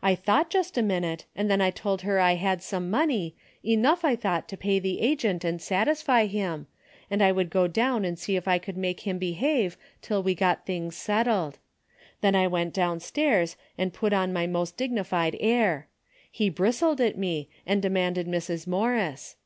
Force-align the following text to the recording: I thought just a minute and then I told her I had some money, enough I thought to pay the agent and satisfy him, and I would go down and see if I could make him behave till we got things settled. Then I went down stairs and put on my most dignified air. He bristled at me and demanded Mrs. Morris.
I 0.00 0.14
thought 0.14 0.48
just 0.48 0.78
a 0.78 0.82
minute 0.82 1.26
and 1.36 1.50
then 1.50 1.60
I 1.60 1.70
told 1.70 2.00
her 2.00 2.18
I 2.18 2.36
had 2.36 2.62
some 2.62 2.88
money, 2.90 3.36
enough 3.62 4.06
I 4.06 4.16
thought 4.16 4.48
to 4.48 4.56
pay 4.56 4.78
the 4.78 5.02
agent 5.02 5.44
and 5.44 5.60
satisfy 5.60 6.24
him, 6.24 6.66
and 7.10 7.22
I 7.22 7.30
would 7.30 7.50
go 7.50 7.66
down 7.66 8.02
and 8.06 8.18
see 8.18 8.36
if 8.36 8.48
I 8.48 8.56
could 8.56 8.78
make 8.78 9.00
him 9.00 9.18
behave 9.18 9.76
till 10.00 10.22
we 10.22 10.34
got 10.34 10.64
things 10.64 10.96
settled. 10.96 11.58
Then 12.22 12.34
I 12.34 12.46
went 12.46 12.72
down 12.72 13.00
stairs 13.00 13.58
and 13.76 13.92
put 13.92 14.14
on 14.14 14.32
my 14.32 14.46
most 14.46 14.78
dignified 14.78 15.36
air. 15.40 15.88
He 16.30 16.48
bristled 16.48 17.02
at 17.02 17.18
me 17.18 17.50
and 17.66 17.82
demanded 17.82 18.26
Mrs. 18.26 18.66
Morris. 18.66 19.36